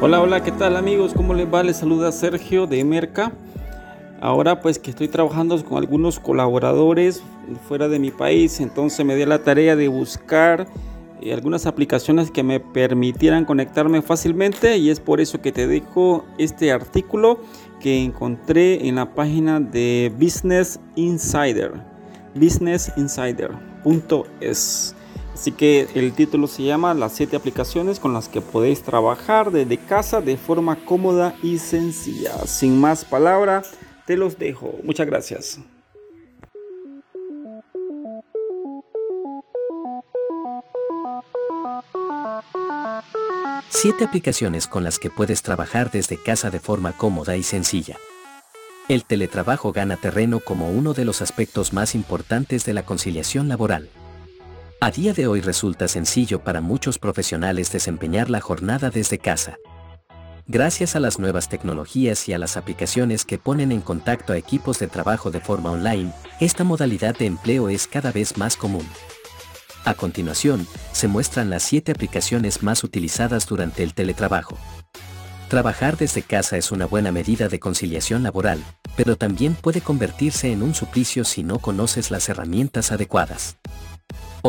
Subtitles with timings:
[0.00, 1.12] Hola, hola, ¿qué tal amigos?
[1.12, 1.64] ¿Cómo les va?
[1.64, 3.32] Les saluda Sergio de Merca.
[4.20, 7.20] Ahora pues que estoy trabajando con algunos colaboradores
[7.66, 10.68] fuera de mi país, entonces me di la tarea de buscar
[11.20, 16.24] eh, algunas aplicaciones que me permitieran conectarme fácilmente y es por eso que te dejo
[16.38, 17.40] este artículo
[17.80, 21.72] que encontré en la página de Business Insider,
[22.36, 24.94] businessinsider.es.
[25.34, 29.78] Así que el título se llama Las 7 aplicaciones con las que podéis trabajar desde
[29.78, 32.36] casa de forma cómoda y sencilla.
[32.46, 33.62] Sin más palabra,
[34.06, 34.74] te los dejo.
[34.82, 35.60] Muchas gracias.
[43.68, 47.96] Siete aplicaciones con las que puedes trabajar desde casa de forma cómoda y sencilla.
[48.88, 53.88] El teletrabajo gana terreno como uno de los aspectos más importantes de la conciliación laboral.
[54.80, 59.56] A día de hoy resulta sencillo para muchos profesionales desempeñar la jornada desde casa.
[60.46, 64.78] Gracias a las nuevas tecnologías y a las aplicaciones que ponen en contacto a equipos
[64.78, 68.86] de trabajo de forma online, esta modalidad de empleo es cada vez más común.
[69.84, 74.56] A continuación, se muestran las 7 aplicaciones más utilizadas durante el teletrabajo.
[75.48, 78.62] Trabajar desde casa es una buena medida de conciliación laboral,
[78.96, 83.58] pero también puede convertirse en un suplicio si no conoces las herramientas adecuadas.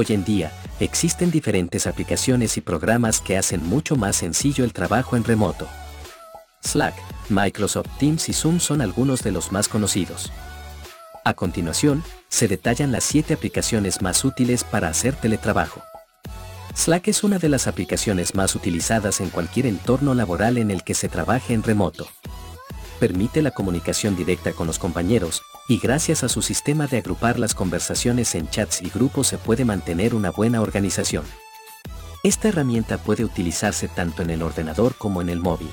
[0.00, 5.16] Hoy en día, existen diferentes aplicaciones y programas que hacen mucho más sencillo el trabajo
[5.16, 5.66] en remoto.
[6.62, 6.94] Slack,
[7.28, 10.30] Microsoft Teams y Zoom son algunos de los más conocidos.
[11.24, 15.82] A continuación, se detallan las 7 aplicaciones más útiles para hacer teletrabajo.
[16.76, 20.94] Slack es una de las aplicaciones más utilizadas en cualquier entorno laboral en el que
[20.94, 22.06] se trabaje en remoto.
[22.98, 27.54] Permite la comunicación directa con los compañeros, y gracias a su sistema de agrupar las
[27.54, 31.24] conversaciones en chats y grupos se puede mantener una buena organización.
[32.24, 35.70] Esta herramienta puede utilizarse tanto en el ordenador como en el móvil.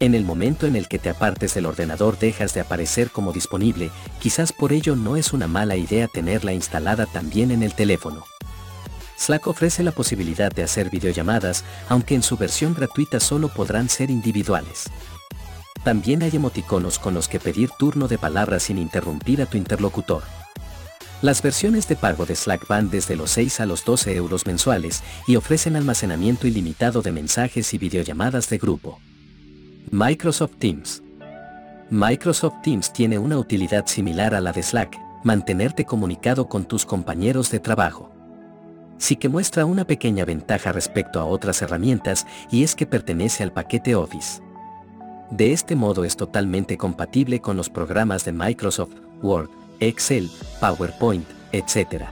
[0.00, 3.90] En el momento en el que te apartes del ordenador dejas de aparecer como disponible,
[4.20, 8.24] quizás por ello no es una mala idea tenerla instalada también en el teléfono.
[9.16, 14.10] Slack ofrece la posibilidad de hacer videollamadas, aunque en su versión gratuita solo podrán ser
[14.10, 14.90] individuales.
[15.84, 20.22] También hay emoticonos con los que pedir turno de palabras sin interrumpir a tu interlocutor.
[21.20, 25.02] Las versiones de pago de Slack van desde los 6 a los 12 euros mensuales
[25.26, 28.98] y ofrecen almacenamiento ilimitado de mensajes y videollamadas de grupo.
[29.90, 31.02] Microsoft Teams.
[31.90, 37.50] Microsoft Teams tiene una utilidad similar a la de Slack, mantenerte comunicado con tus compañeros
[37.50, 38.10] de trabajo.
[38.96, 43.52] Sí que muestra una pequeña ventaja respecto a otras herramientas y es que pertenece al
[43.52, 44.40] paquete Office.
[45.30, 49.48] De este modo es totalmente compatible con los programas de Microsoft, Word,
[49.80, 50.30] Excel,
[50.60, 52.04] PowerPoint, etc.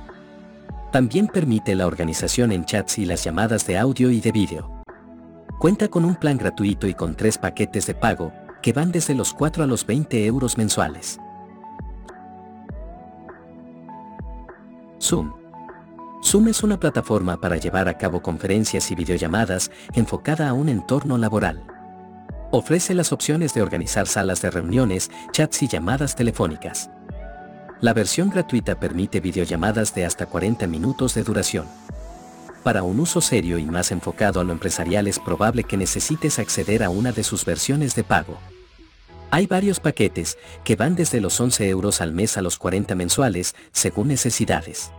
[0.90, 4.82] También permite la organización en chats y las llamadas de audio y de vídeo.
[5.58, 9.32] Cuenta con un plan gratuito y con tres paquetes de pago, que van desde los
[9.32, 11.18] 4 a los 20 euros mensuales.
[15.00, 15.32] Zoom.
[16.22, 21.18] Zoom es una plataforma para llevar a cabo conferencias y videollamadas enfocada a un entorno
[21.18, 21.71] laboral.
[22.54, 26.90] Ofrece las opciones de organizar salas de reuniones, chats y llamadas telefónicas.
[27.80, 31.66] La versión gratuita permite videollamadas de hasta 40 minutos de duración.
[32.62, 36.82] Para un uso serio y más enfocado a lo empresarial es probable que necesites acceder
[36.82, 38.36] a una de sus versiones de pago.
[39.30, 43.54] Hay varios paquetes que van desde los 11 euros al mes a los 40 mensuales,
[43.72, 44.90] según necesidades.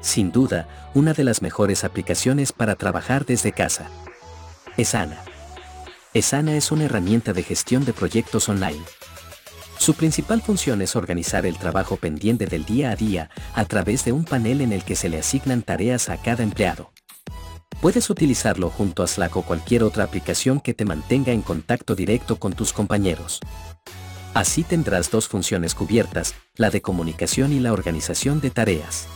[0.00, 3.90] Sin duda, una de las mejores aplicaciones para trabajar desde casa.
[4.76, 5.20] Es Ana.
[6.12, 8.82] Esana es una herramienta de gestión de proyectos online.
[9.78, 14.10] Su principal función es organizar el trabajo pendiente del día a día a través de
[14.10, 16.90] un panel en el que se le asignan tareas a cada empleado.
[17.80, 22.40] Puedes utilizarlo junto a Slack o cualquier otra aplicación que te mantenga en contacto directo
[22.40, 23.38] con tus compañeros.
[24.34, 29.06] Así tendrás dos funciones cubiertas, la de comunicación y la organización de tareas.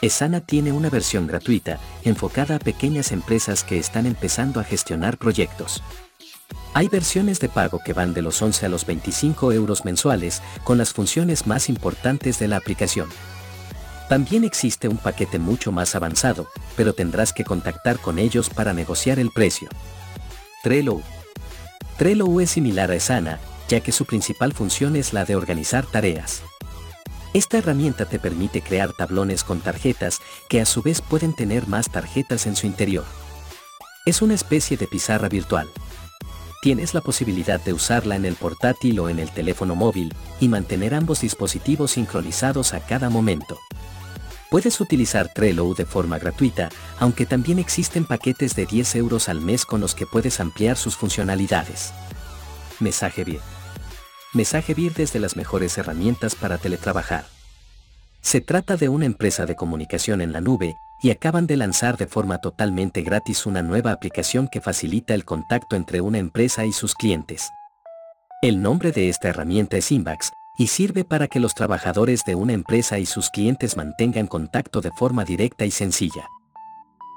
[0.00, 5.82] Esana tiene una versión gratuita, enfocada a pequeñas empresas que están empezando a gestionar proyectos.
[6.76, 10.76] Hay versiones de pago que van de los 11 a los 25 euros mensuales con
[10.76, 13.08] las funciones más importantes de la aplicación.
[14.08, 19.20] También existe un paquete mucho más avanzado, pero tendrás que contactar con ellos para negociar
[19.20, 19.68] el precio.
[20.64, 21.00] Trello.
[21.96, 23.38] Trello es similar a Asana,
[23.68, 26.42] ya que su principal función es la de organizar tareas.
[27.34, 30.18] Esta herramienta te permite crear tablones con tarjetas
[30.48, 33.04] que a su vez pueden tener más tarjetas en su interior.
[34.06, 35.68] Es una especie de pizarra virtual
[36.64, 40.94] tienes la posibilidad de usarla en el portátil o en el teléfono móvil y mantener
[40.94, 43.58] ambos dispositivos sincronizados a cada momento.
[44.50, 49.66] Puedes utilizar Trello de forma gratuita, aunque también existen paquetes de 10 euros al mes
[49.66, 51.92] con los que puedes ampliar sus funcionalidades.
[52.80, 53.42] MessageBeer.
[54.32, 57.26] MessageBeer es de las mejores herramientas para teletrabajar.
[58.22, 62.06] Se trata de una empresa de comunicación en la nube, y acaban de lanzar de
[62.06, 66.94] forma totalmente gratis una nueva aplicación que facilita el contacto entre una empresa y sus
[66.94, 67.50] clientes.
[68.40, 72.54] El nombre de esta herramienta es Inbox, y sirve para que los trabajadores de una
[72.54, 76.26] empresa y sus clientes mantengan contacto de forma directa y sencilla.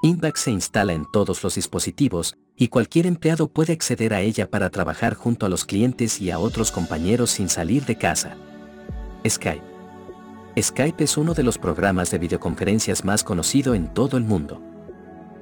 [0.02, 4.68] Inbox se instala en todos los dispositivos, y cualquier empleado puede acceder a ella para
[4.68, 8.36] trabajar junto a los clientes y a otros compañeros sin salir de casa.
[9.26, 9.77] Skype.
[10.60, 14.60] Skype es uno de los programas de videoconferencias más conocido en todo el mundo.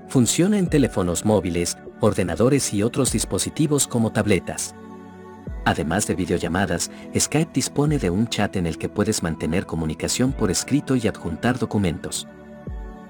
[0.09, 4.75] Funciona en teléfonos móviles, ordenadores y otros dispositivos como tabletas.
[5.65, 10.51] Además de videollamadas, Skype dispone de un chat en el que puedes mantener comunicación por
[10.51, 12.29] escrito y adjuntar documentos.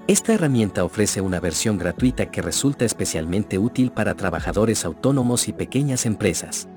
[0.07, 6.05] Esta herramienta ofrece una versión gratuita que resulta especialmente útil para trabajadores autónomos y pequeñas
[6.05, 6.69] empresas.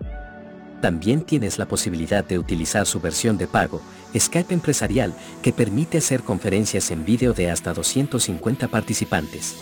[0.81, 3.81] También tienes la posibilidad de utilizar su versión de pago,
[4.19, 9.57] Skype Empresarial, que permite hacer conferencias en vídeo de hasta 250 participantes.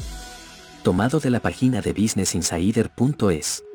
[0.82, 3.67] Tomado de la página de businessinsider.es.